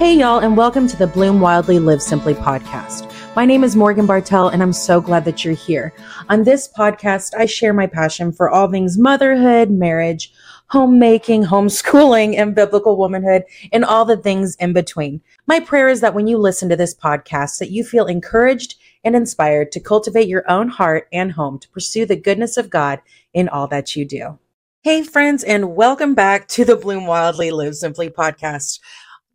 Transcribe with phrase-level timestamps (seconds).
[0.00, 3.14] Hey, y'all, and welcome to the Bloom Wildly Live Simply podcast.
[3.36, 5.92] My name is Morgan Bartel, and I'm so glad that you're here.
[6.30, 10.32] On this podcast, I share my passion for all things motherhood, marriage,
[10.68, 15.20] homemaking, homeschooling, and biblical womanhood, and all the things in between.
[15.46, 19.14] My prayer is that when you listen to this podcast, that you feel encouraged and
[19.14, 23.02] inspired to cultivate your own heart and home to pursue the goodness of God
[23.34, 24.38] in all that you do.
[24.80, 28.80] Hey, friends, and welcome back to the Bloom Wildly Live Simply podcast.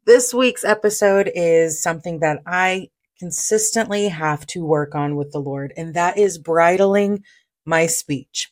[0.06, 5.74] This week's episode is something that I consistently have to work on with the Lord,
[5.76, 7.24] and that is bridling
[7.66, 8.52] my speech.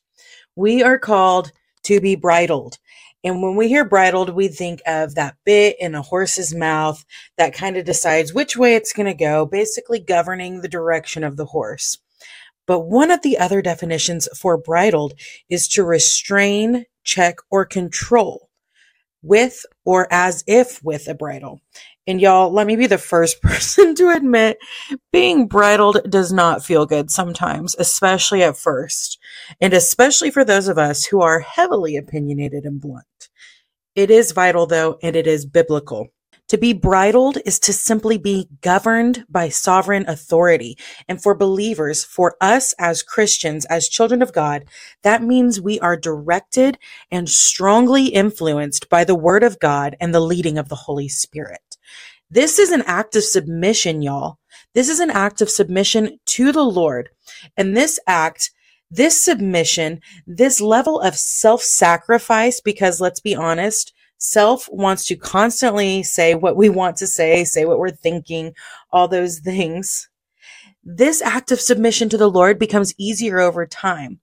[0.55, 1.51] We are called
[1.83, 2.79] to be bridled.
[3.23, 7.05] And when we hear bridled, we think of that bit in a horse's mouth
[7.37, 11.37] that kind of decides which way it's going to go, basically governing the direction of
[11.37, 11.99] the horse.
[12.65, 15.13] But one of the other definitions for bridled
[15.49, 18.49] is to restrain, check, or control
[19.23, 21.61] with or as if with a bridle.
[22.05, 24.57] And y'all, let me be the first person to admit
[25.11, 29.17] being bridled does not feel good sometimes, especially at first,
[29.61, 33.05] and especially for those of us who are heavily opinionated and blunt.
[33.95, 36.09] It is vital though, and it is biblical.
[36.49, 40.77] To be bridled is to simply be governed by sovereign authority.
[41.07, 44.65] And for believers, for us as Christians, as children of God,
[45.03, 46.77] that means we are directed
[47.09, 51.77] and strongly influenced by the word of God and the leading of the Holy Spirit.
[52.29, 54.39] This is an act of submission, y'all.
[54.73, 57.09] This is an act of submission to the Lord.
[57.55, 58.51] And this act,
[58.91, 66.03] this submission, this level of self sacrifice, because let's be honest, self wants to constantly
[66.03, 68.53] say what we want to say, say what we're thinking,
[68.91, 70.09] all those things.
[70.83, 74.19] This act of submission to the Lord becomes easier over time.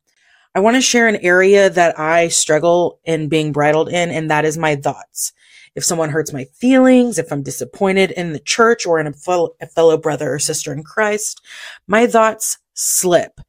[0.54, 4.44] I want to share an area that I struggle in being bridled in, and that
[4.44, 5.32] is my thoughts
[5.74, 9.50] if someone hurts my feelings, if I'm disappointed in the church or in a fellow,
[9.60, 11.40] a fellow brother or sister in Christ,
[11.86, 13.40] my thoughts slip.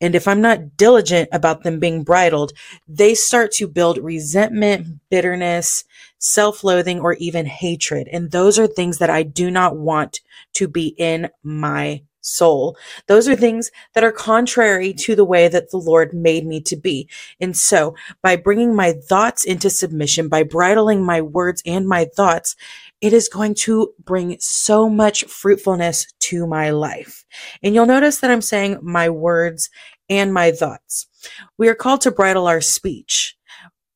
[0.00, 2.52] And if I'm not diligent about them being bridled,
[2.86, 5.84] they start to build resentment, bitterness,
[6.18, 8.08] self loathing, or even hatred.
[8.12, 10.20] And those are things that I do not want
[10.54, 12.76] to be in my soul.
[13.08, 16.76] Those are things that are contrary to the way that the Lord made me to
[16.76, 17.08] be.
[17.40, 22.56] And so by bringing my thoughts into submission, by bridling my words and my thoughts,
[23.00, 27.24] it is going to bring so much fruitfulness to my life.
[27.62, 29.68] And you'll notice that I'm saying my words
[30.08, 31.06] and my thoughts.
[31.58, 33.36] We are called to bridle our speech.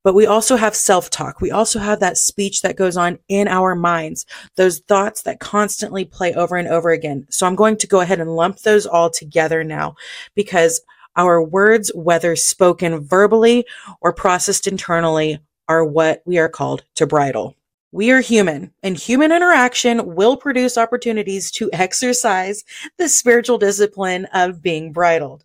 [0.04, 1.40] But we also have self talk.
[1.40, 6.04] We also have that speech that goes on in our minds, those thoughts that constantly
[6.04, 7.26] play over and over again.
[7.28, 9.96] So I'm going to go ahead and lump those all together now
[10.36, 10.80] because
[11.16, 13.66] our words, whether spoken verbally
[14.00, 17.56] or processed internally, are what we are called to bridle.
[17.96, 22.62] We are human, and human interaction will produce opportunities to exercise
[22.98, 25.44] the spiritual discipline of being bridled.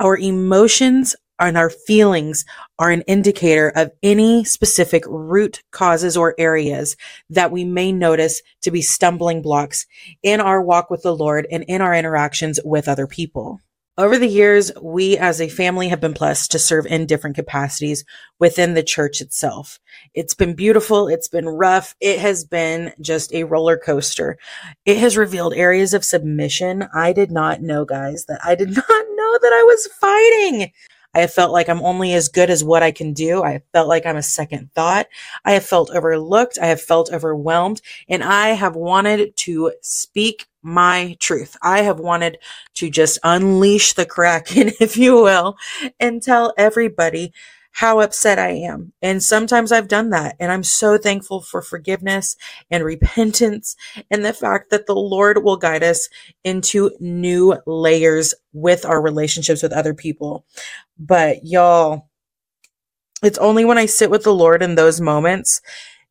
[0.00, 2.44] Our emotions and our feelings
[2.80, 6.96] are an indicator of any specific root causes or areas
[7.30, 9.86] that we may notice to be stumbling blocks
[10.24, 13.60] in our walk with the Lord and in our interactions with other people.
[13.98, 18.06] Over the years, we as a family have been blessed to serve in different capacities
[18.38, 19.78] within the church itself.
[20.14, 21.08] It's been beautiful.
[21.08, 21.94] It's been rough.
[22.00, 24.38] It has been just a roller coaster.
[24.86, 28.86] It has revealed areas of submission I did not know, guys, that I did not
[28.86, 30.72] know that I was fighting.
[31.14, 33.42] I have felt like I'm only as good as what I can do.
[33.42, 35.06] I have felt like I'm a second thought.
[35.44, 36.58] I have felt overlooked.
[36.60, 41.56] I have felt overwhelmed and I have wanted to speak my truth.
[41.62, 42.38] I have wanted
[42.74, 45.56] to just unleash the kraken, if you will,
[46.00, 47.32] and tell everybody
[47.72, 48.92] how upset I am.
[49.02, 50.36] And sometimes I've done that.
[50.38, 52.36] And I'm so thankful for forgiveness
[52.70, 53.76] and repentance
[54.10, 56.08] and the fact that the Lord will guide us
[56.44, 60.44] into new layers with our relationships with other people.
[60.98, 62.08] But y'all,
[63.22, 65.60] it's only when I sit with the Lord in those moments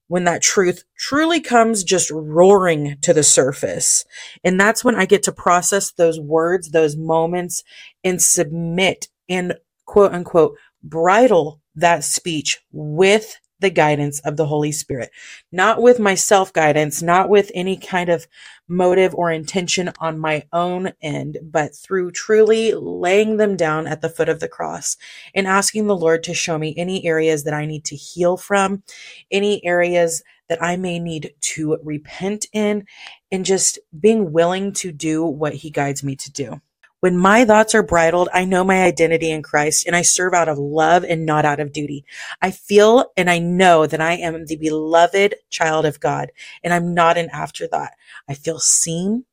[0.08, 4.04] when that truth truly comes just roaring to the surface.
[4.44, 7.64] And that's when I get to process those words, those moments,
[8.04, 9.54] and submit and
[9.86, 15.12] quote unquote bridle that speech with the guidance of the Holy Spirit,
[15.52, 18.28] not with my self guidance, not with any kind of
[18.68, 24.10] motive or intention on my own end, but through truly laying them down at the
[24.10, 24.98] foot of the cross
[25.36, 28.84] and asking the Lord to show me any areas that I need to heal from,
[29.30, 32.86] any areas that I may need to repent in,
[33.32, 36.62] and just being willing to do what He guides me to do.
[37.02, 40.48] When my thoughts are bridled, I know my identity in Christ and I serve out
[40.48, 42.06] of love and not out of duty.
[42.44, 46.32] I feel and I know that I am the beloved child of God
[46.64, 47.90] and I'm not an afterthought.
[48.30, 49.26] I feel seen.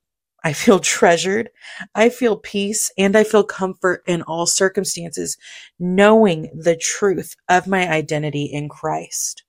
[0.42, 1.50] I feel treasured.
[1.94, 5.36] I feel peace and I feel comfort in all circumstances,
[5.78, 9.42] knowing the truth of my identity in Christ.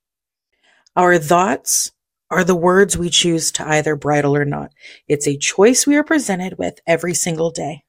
[0.94, 1.94] Our thoughts
[2.30, 4.74] are the words we choose to either bridle or not.
[5.08, 7.86] It's a choice we are presented with every single day.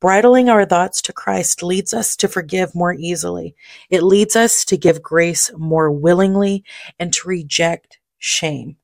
[0.00, 3.54] Bridling our thoughts to Christ leads us to forgive more easily.
[3.90, 6.64] It leads us to give grace more willingly
[6.98, 8.76] and to reject shame.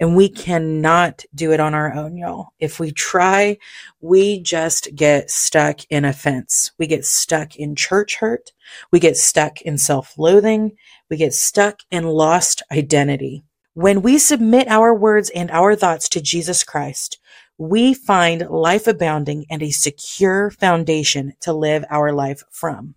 [0.00, 2.48] And we cannot do it on our own, y'all.
[2.58, 3.58] If we try,
[4.00, 6.72] we just get stuck in offense.
[6.78, 8.52] We get stuck in church hurt.
[8.90, 10.72] We get stuck in self loathing.
[11.10, 13.44] We get stuck in lost identity.
[13.74, 17.18] When we submit our words and our thoughts to Jesus Christ,
[17.60, 22.94] we find life abounding and a secure foundation to live our life from.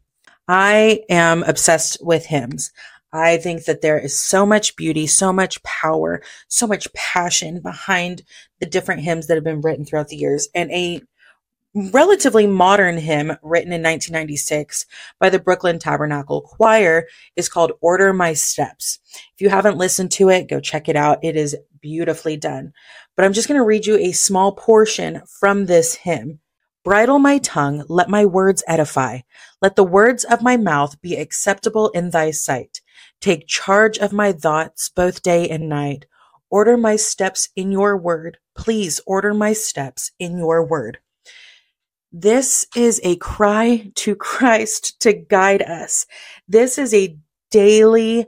[0.48, 2.72] I am obsessed with hymns.
[3.12, 8.22] I think that there is so much beauty, so much power, so much passion behind
[8.62, 10.48] the different hymns that have been written throughout the years.
[10.56, 11.02] And a
[11.76, 14.86] relatively modern hymn written in 1996
[15.20, 19.00] by the Brooklyn Tabernacle Choir is called Order My Steps.
[19.34, 21.20] If you haven't listened to it, go check it out.
[21.24, 22.74] It is beautifully done.
[23.16, 26.40] But I'm just going to read you a small portion from this hymn.
[26.84, 29.20] Bridle my tongue, let my words edify.
[29.62, 32.82] Let the words of my mouth be acceptable in thy sight.
[33.22, 36.06] Take charge of my thoughts both day and night.
[36.50, 38.38] Order my steps in your word.
[38.54, 41.00] Please order my steps in your word.
[42.16, 46.06] This is a cry to Christ to guide us.
[46.48, 47.18] This is a
[47.50, 48.28] daily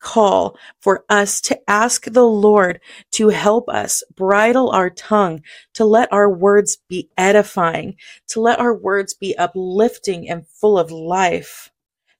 [0.00, 2.80] call for us to ask the Lord
[3.12, 5.42] to help us bridle our tongue,
[5.74, 7.96] to let our words be edifying,
[8.28, 11.70] to let our words be uplifting and full of life.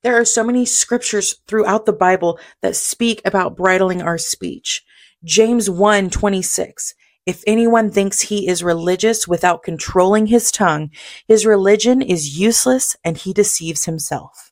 [0.03, 4.85] There are so many scriptures throughout the Bible that speak about bridling our speech.
[5.25, 6.95] James 1 26.
[7.29, 10.91] If anyone thinks he is religious without controlling his tongue,
[11.27, 14.51] his religion is useless and he deceives himself.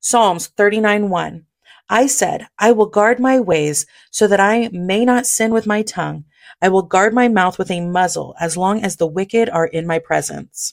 [0.00, 1.44] Psalms 39 1.
[1.90, 5.82] I said, I will guard my ways so that I may not sin with my
[5.82, 6.24] tongue.
[6.62, 9.86] I will guard my mouth with a muzzle as long as the wicked are in
[9.86, 10.72] my presence.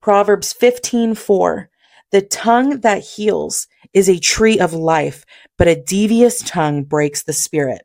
[0.00, 1.66] Proverbs 15:4
[2.12, 5.26] The tongue that heals is a tree of life,
[5.58, 7.82] but a devious tongue breaks the spirit.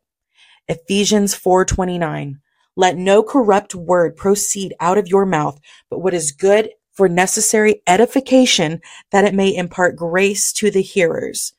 [0.70, 2.36] Ephesians 4:29
[2.76, 7.82] Let no corrupt word proceed out of your mouth, but what is good for necessary
[7.88, 8.80] edification
[9.12, 11.54] that it may impart grace to the hearers.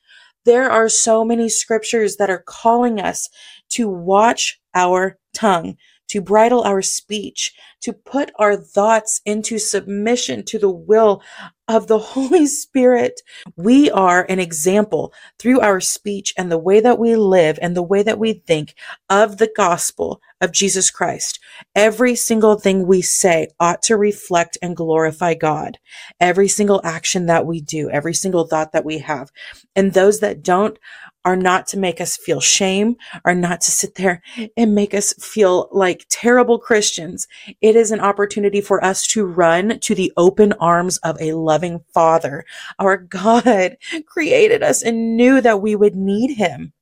[0.44, 3.28] There are so many scriptures that are calling us
[3.70, 5.76] to watch our tongue,
[6.10, 11.22] to bridle our speech, to put our thoughts into submission to the will
[11.68, 13.20] of the Holy Spirit.
[13.56, 17.82] We are an example through our speech and the way that we live and the
[17.82, 18.74] way that we think
[19.08, 21.38] of the gospel of Jesus Christ.
[21.76, 25.78] Every single thing we say ought to reflect and glorify God.
[26.18, 29.30] Every single action that we do, every single thought that we have.
[29.76, 30.76] And those that don't
[31.24, 34.22] are not to make us feel shame, are not to sit there
[34.56, 37.26] and make us feel like terrible Christians.
[37.60, 41.80] It is an opportunity for us to run to the open arms of a loving
[41.92, 42.44] Father.
[42.78, 43.76] Our God
[44.06, 46.72] created us and knew that we would need Him.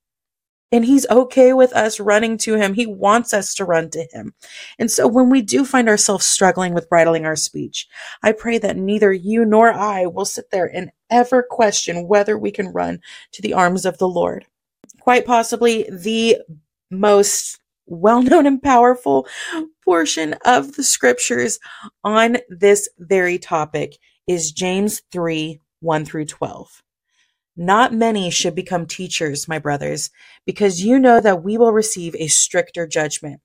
[0.70, 2.74] And he's okay with us running to him.
[2.74, 4.34] He wants us to run to him.
[4.78, 7.88] And so when we do find ourselves struggling with bridling our speech,
[8.22, 12.50] I pray that neither you nor I will sit there and ever question whether we
[12.50, 13.00] can run
[13.32, 14.44] to the arms of the Lord.
[15.00, 16.36] Quite possibly the
[16.90, 19.26] most well known and powerful
[19.84, 21.58] portion of the scriptures
[22.04, 26.82] on this very topic is James 3 1 through 12.
[27.60, 30.10] Not many should become teachers, my brothers,
[30.46, 33.40] because you know that we will receive a stricter judgment.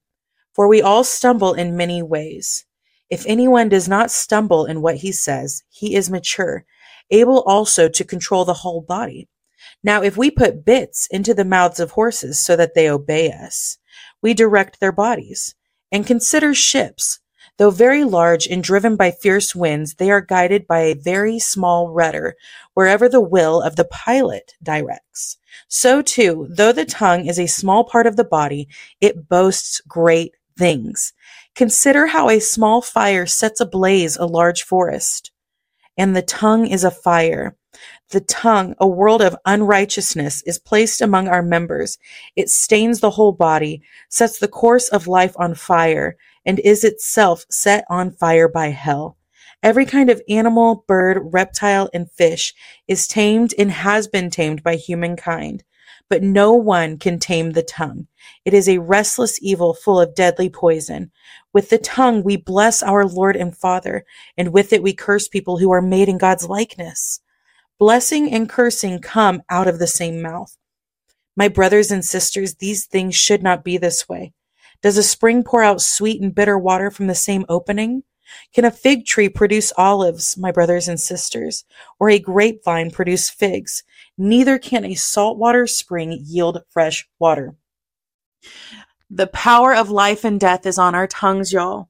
[0.53, 2.67] For we all stumble in many ways.
[3.10, 6.63] If anyone does not stumble in what he says, he is mature,
[7.10, 9.29] able also to control the whole body.
[9.84, 13.79] Now, if we put bits into the mouths of horses so that they obey us,
[14.22, 15.55] we direct their bodies.
[15.91, 17.20] And consider ships
[17.57, 21.89] Though very large and driven by fierce winds, they are guided by a very small
[21.89, 22.36] rudder,
[22.74, 25.38] wherever the will of the pilot directs.
[25.67, 28.67] So too, though the tongue is a small part of the body,
[29.01, 31.13] it boasts great things.
[31.55, 35.31] Consider how a small fire sets ablaze a large forest.
[35.95, 37.55] And the tongue is a fire.
[38.10, 41.98] The tongue, a world of unrighteousness, is placed among our members.
[42.36, 47.45] It stains the whole body, sets the course of life on fire, and is itself
[47.50, 49.17] set on fire by hell.
[49.62, 52.53] Every kind of animal, bird, reptile, and fish
[52.88, 55.63] is tamed and has been tamed by humankind.
[56.09, 58.07] But no one can tame the tongue.
[58.43, 61.12] It is a restless evil full of deadly poison.
[61.53, 64.05] With the tongue we bless our Lord and Father,
[64.38, 67.21] and with it we curse people who are made in God's likeness.
[67.79, 70.57] Blessing and cursing come out of the same mouth.
[71.35, 74.33] My brothers and sisters, these things should not be this way.
[74.83, 78.03] Does a spring pour out sweet and bitter water from the same opening?
[78.53, 81.63] Can a fig tree produce olives, my brothers and sisters,
[81.99, 83.83] or a grapevine produce figs?
[84.17, 87.55] Neither can a saltwater spring yield fresh water.
[89.09, 91.89] The power of life and death is on our tongues, y'all.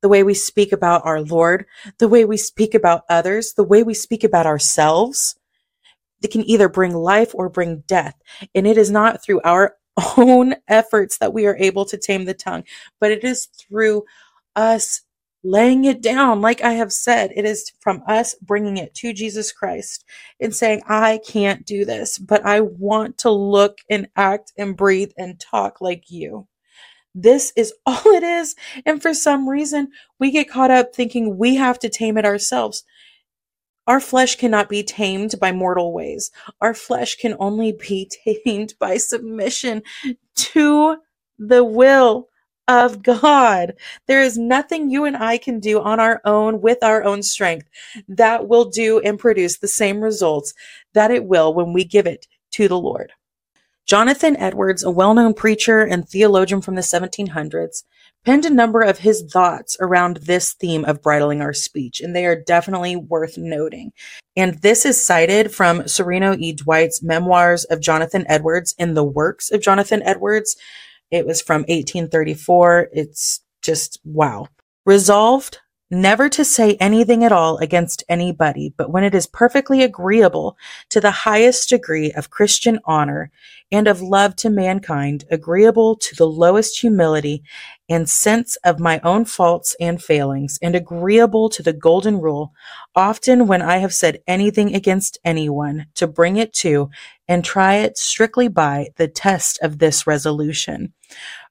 [0.00, 1.66] The way we speak about our Lord,
[1.98, 5.36] the way we speak about others, the way we speak about ourselves,
[6.22, 8.14] it can either bring life or bring death.
[8.52, 9.76] And it is not through our
[10.16, 12.64] own efforts that we are able to tame the tongue,
[13.00, 14.04] but it is through
[14.56, 15.02] us
[15.44, 16.40] laying it down.
[16.40, 20.04] Like I have said, it is from us bringing it to Jesus Christ
[20.40, 25.12] and saying, I can't do this, but I want to look and act and breathe
[25.18, 26.48] and talk like you.
[27.14, 28.56] This is all it is.
[28.86, 32.84] And for some reason, we get caught up thinking we have to tame it ourselves.
[33.86, 36.30] Our flesh cannot be tamed by mortal ways.
[36.60, 38.10] Our flesh can only be
[38.44, 39.82] tamed by submission
[40.34, 40.96] to
[41.38, 42.28] the will
[42.68, 43.74] of God.
[44.06, 47.68] There is nothing you and I can do on our own with our own strength
[48.08, 50.54] that will do and produce the same results
[50.94, 53.12] that it will when we give it to the Lord.
[53.86, 57.84] Jonathan Edwards, a well known preacher and theologian from the 1700s,
[58.24, 62.24] penned a number of his thoughts around this theme of bridling our speech, and they
[62.24, 63.92] are definitely worth noting.
[64.36, 66.52] And this is cited from Sereno E.
[66.52, 70.56] Dwight's Memoirs of Jonathan Edwards in the Works of Jonathan Edwards,
[71.12, 72.88] it was from 1834.
[72.92, 74.48] It's just wow.
[74.86, 75.58] Resolved
[75.92, 80.56] never to say anything at all against anybody, but when it is perfectly agreeable
[80.88, 83.30] to the highest degree of Christian honor
[83.70, 87.42] and of love to mankind, agreeable to the lowest humility
[87.90, 92.52] and sense of my own faults and failings, and agreeable to the golden rule,
[92.96, 96.88] often when I have said anything against anyone, to bring it to
[97.28, 100.94] and try it strictly by the test of this resolution.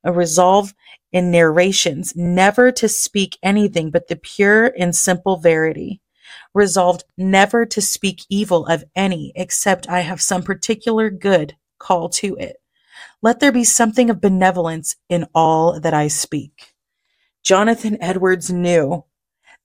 [0.03, 0.73] A resolve
[1.11, 6.01] in narrations never to speak anything but the pure and simple verity.
[6.53, 12.35] Resolved never to speak evil of any except I have some particular good call to
[12.35, 12.57] it.
[13.21, 16.73] Let there be something of benevolence in all that I speak.
[17.43, 19.05] Jonathan Edwards knew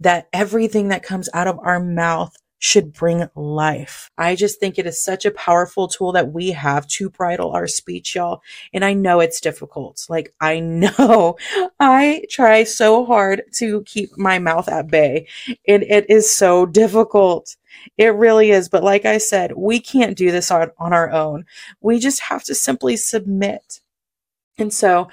[0.00, 4.10] that everything that comes out of our mouth should bring life.
[4.16, 7.66] I just think it is such a powerful tool that we have to bridle our
[7.66, 8.40] speech, y'all.
[8.72, 10.06] And I know it's difficult.
[10.08, 11.36] Like, I know
[11.78, 15.28] I try so hard to keep my mouth at bay,
[15.68, 17.56] and it is so difficult.
[17.98, 18.68] It really is.
[18.68, 21.44] But like I said, we can't do this on, on our own.
[21.80, 23.80] We just have to simply submit.
[24.58, 25.08] And so,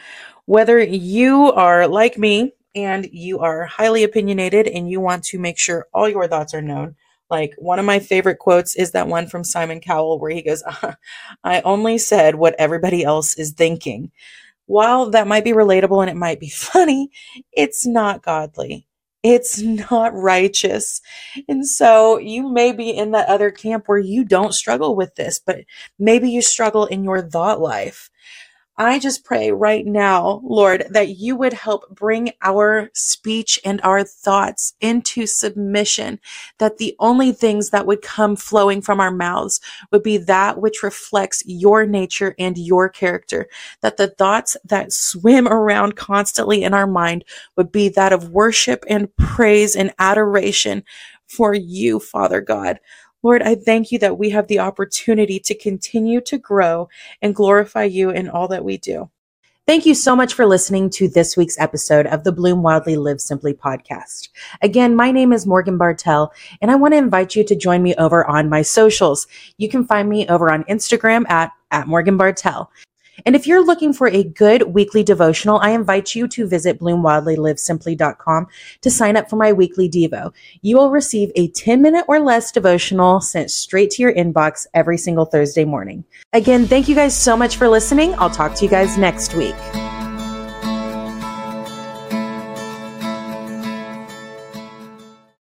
[0.46, 5.58] whether you are like me and you are highly opinionated and you want to make
[5.58, 6.96] sure all your thoughts are known,
[7.34, 10.64] like one of my favorite quotes is that one from Simon Cowell where he goes,
[11.44, 14.12] I only said what everybody else is thinking.
[14.68, 17.10] While that might be relatable and it might be funny,
[17.52, 18.88] it's not godly.
[19.24, 21.02] It's not righteous.
[21.50, 25.40] And so you may be in that other camp where you don't struggle with this,
[25.44, 25.62] but
[25.98, 28.12] maybe you struggle in your thought life.
[28.78, 34.04] I just pray right now, Lord, that you would help bring our speech and our
[34.04, 36.20] thoughts into submission,
[36.58, 39.62] that the only things that would come flowing from our mouths
[39.92, 43.48] would be that which reflects your nature and your character,
[43.82, 47.24] that the thoughts that swim around constantly in our mind
[47.56, 50.84] would be that of worship and praise and adoration
[51.28, 52.80] for you, Father God.
[53.24, 56.90] Lord, I thank you that we have the opportunity to continue to grow
[57.22, 59.10] and glorify you in all that we do.
[59.66, 63.22] Thank you so much for listening to this week's episode of the Bloom Wildly Live
[63.22, 64.28] Simply podcast.
[64.62, 67.96] Again, my name is Morgan Bartel, and I want to invite you to join me
[67.96, 69.26] over on my socials.
[69.58, 72.70] You can find me over on Instagram at, at Morgan Bartel.
[73.26, 78.48] And if you're looking for a good weekly devotional, I invite you to visit bloomwildlylivesimply.com
[78.82, 80.34] to sign up for my weekly Devo.
[80.62, 84.98] You will receive a 10 minute or less devotional sent straight to your inbox every
[84.98, 86.04] single Thursday morning.
[86.34, 88.14] Again, thank you guys so much for listening.
[88.16, 89.56] I'll talk to you guys next week.